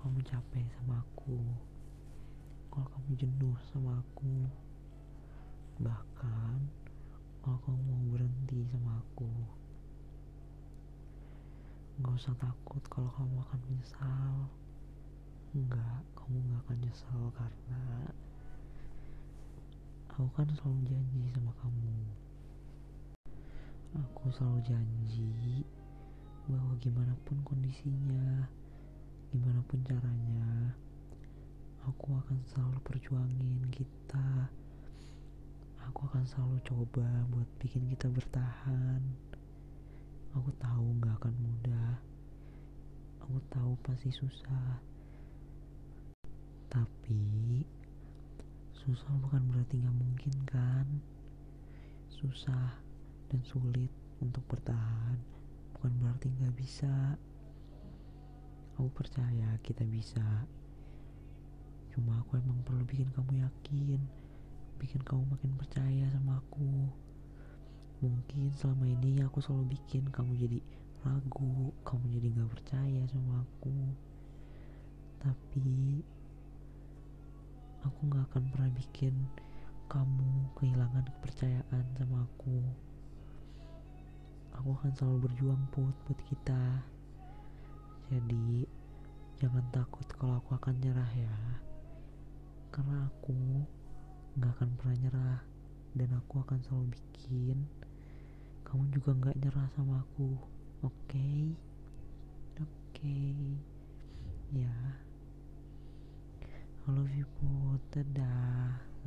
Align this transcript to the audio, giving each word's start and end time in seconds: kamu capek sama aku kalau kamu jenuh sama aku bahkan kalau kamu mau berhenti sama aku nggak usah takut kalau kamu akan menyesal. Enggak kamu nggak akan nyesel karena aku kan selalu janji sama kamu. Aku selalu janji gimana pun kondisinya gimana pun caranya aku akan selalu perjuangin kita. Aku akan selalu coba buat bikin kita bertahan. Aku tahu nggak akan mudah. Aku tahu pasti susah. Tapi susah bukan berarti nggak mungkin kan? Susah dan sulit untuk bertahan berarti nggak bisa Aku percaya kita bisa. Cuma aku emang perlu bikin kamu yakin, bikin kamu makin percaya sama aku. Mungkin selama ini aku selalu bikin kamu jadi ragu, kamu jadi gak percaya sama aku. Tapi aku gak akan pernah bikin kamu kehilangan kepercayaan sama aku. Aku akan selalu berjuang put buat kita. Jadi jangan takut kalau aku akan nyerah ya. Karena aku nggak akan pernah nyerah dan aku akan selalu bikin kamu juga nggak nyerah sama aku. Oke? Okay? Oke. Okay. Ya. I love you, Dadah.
kamu 0.00 0.20
capek 0.24 0.66
sama 0.76 1.00
aku 1.00 1.40
kalau 2.70 2.86
kamu 2.92 3.10
jenuh 3.16 3.56
sama 3.72 3.98
aku 4.00 4.46
bahkan 5.80 6.60
kalau 7.40 7.58
kamu 7.64 7.80
mau 7.88 8.04
berhenti 8.12 8.68
sama 8.68 9.00
aku 9.00 9.30
nggak 12.00 12.16
usah 12.16 12.32
takut 12.40 12.80
kalau 12.88 13.12
kamu 13.12 13.44
akan 13.44 13.60
menyesal. 13.68 14.34
Enggak 15.52 16.00
kamu 16.16 16.36
nggak 16.48 16.60
akan 16.64 16.78
nyesel 16.80 17.22
karena 17.36 17.84
aku 20.08 20.24
kan 20.32 20.48
selalu 20.48 20.80
janji 20.88 21.22
sama 21.36 21.52
kamu. 21.60 21.96
Aku 24.00 24.32
selalu 24.32 24.64
janji 24.64 25.60
gimana 26.80 27.12
pun 27.28 27.36
kondisinya 27.44 28.48
gimana 29.28 29.60
pun 29.68 29.84
caranya 29.84 30.72
aku 31.84 32.16
akan 32.16 32.40
selalu 32.48 32.78
perjuangin 32.84 33.68
kita. 33.68 34.48
Aku 35.88 36.08
akan 36.08 36.24
selalu 36.28 36.56
coba 36.64 37.08
buat 37.32 37.48
bikin 37.60 37.88
kita 37.92 38.08
bertahan. 38.08 39.00
Aku 40.36 40.48
tahu 40.56 40.86
nggak 41.00 41.20
akan 41.20 41.34
mudah. 41.40 42.00
Aku 43.24 43.36
tahu 43.52 43.72
pasti 43.84 44.08
susah. 44.12 44.80
Tapi 46.70 47.64
susah 48.72 49.12
bukan 49.20 49.42
berarti 49.52 49.84
nggak 49.84 49.98
mungkin 50.00 50.34
kan? 50.46 50.86
Susah 52.08 52.76
dan 53.28 53.40
sulit 53.44 53.90
untuk 54.20 54.44
bertahan 54.48 55.29
berarti 56.10 56.28
nggak 56.34 56.56
bisa 56.58 56.92
Aku 58.80 58.88
percaya 58.96 59.60
kita 59.60 59.84
bisa. 59.84 60.24
Cuma 61.92 62.16
aku 62.24 62.40
emang 62.40 62.64
perlu 62.64 62.80
bikin 62.88 63.12
kamu 63.12 63.44
yakin, 63.44 64.00
bikin 64.80 65.04
kamu 65.04 65.20
makin 65.28 65.52
percaya 65.60 66.08
sama 66.08 66.40
aku. 66.40 66.88
Mungkin 68.00 68.48
selama 68.56 68.88
ini 68.88 69.20
aku 69.20 69.44
selalu 69.44 69.76
bikin 69.76 70.08
kamu 70.08 70.32
jadi 70.32 70.58
ragu, 71.04 71.76
kamu 71.84 72.04
jadi 72.08 72.26
gak 72.40 72.50
percaya 72.56 73.02
sama 73.12 73.44
aku. 73.44 73.76
Tapi 75.20 76.00
aku 77.84 78.00
gak 78.16 78.32
akan 78.32 78.44
pernah 78.48 78.72
bikin 78.80 79.12
kamu 79.92 80.56
kehilangan 80.56 81.04
kepercayaan 81.20 81.84
sama 82.00 82.24
aku. 82.24 82.64
Aku 84.60 84.76
akan 84.76 84.92
selalu 84.92 85.24
berjuang 85.24 85.62
put 85.72 85.96
buat 86.04 86.20
kita. 86.28 86.84
Jadi 88.12 88.68
jangan 89.40 89.64
takut 89.72 90.04
kalau 90.20 90.36
aku 90.36 90.52
akan 90.52 90.76
nyerah 90.84 91.08
ya. 91.16 91.36
Karena 92.68 93.08
aku 93.08 93.64
nggak 94.36 94.52
akan 94.60 94.68
pernah 94.76 94.96
nyerah 95.00 95.38
dan 95.96 96.12
aku 96.12 96.44
akan 96.44 96.60
selalu 96.60 96.92
bikin 96.92 97.64
kamu 98.68 98.84
juga 98.92 99.10
nggak 99.16 99.38
nyerah 99.40 99.66
sama 99.72 100.04
aku. 100.04 100.36
Oke? 100.84 100.92
Okay? 101.08 101.40
Oke. 102.60 102.68
Okay. 102.92 103.32
Ya. 104.60 104.76
I 106.84 106.88
love 106.92 107.08
you, 107.16 107.24
Dadah. 107.96 108.90